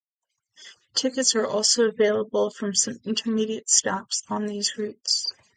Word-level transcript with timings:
Tickets 0.95 1.35
are 1.35 1.45
also 1.45 1.83
available 1.87 2.49
from 2.49 2.73
some 2.73 2.97
intermediate 3.03 3.69
stops 3.69 4.23
on 4.29 4.47
these 4.47 4.75
routes. 4.75 5.31